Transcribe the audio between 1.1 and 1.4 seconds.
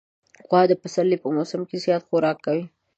په